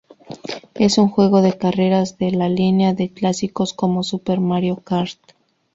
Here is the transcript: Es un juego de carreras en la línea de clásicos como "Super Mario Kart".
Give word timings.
Es 0.73 0.97
un 0.97 1.09
juego 1.09 1.43
de 1.43 1.59
carreras 1.59 2.15
en 2.17 2.39
la 2.39 2.49
línea 2.49 2.95
de 2.95 3.09
clásicos 3.13 3.75
como 3.75 4.01
"Super 4.01 4.39
Mario 4.39 4.77
Kart". 4.77 5.19